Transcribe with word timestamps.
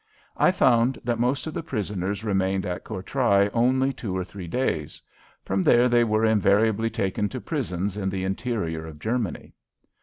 I 0.35 0.49
found 0.49 0.97
that 1.03 1.19
most 1.19 1.45
of 1.45 1.53
the 1.53 1.61
prisoners 1.61 2.23
remained 2.23 2.65
at 2.65 2.83
Courtrai 2.83 3.51
only 3.53 3.93
two 3.93 4.17
or 4.17 4.23
three 4.23 4.47
days. 4.47 4.99
From 5.45 5.61
there 5.61 5.87
they 5.87 6.03
were 6.03 6.25
invariably 6.25 6.89
taken 6.89 7.29
to 7.29 7.39
prisons 7.39 7.97
in 7.97 8.09
the 8.09 8.23
interior 8.23 8.87
of 8.87 8.97
Germany. 8.97 9.53